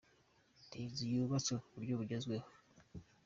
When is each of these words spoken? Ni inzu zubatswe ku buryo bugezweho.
Ni 0.69 0.77
inzu 0.85 1.03
zubatswe 1.11 1.55
ku 1.63 1.69
buryo 1.75 1.93
bugezweho. 1.99 2.49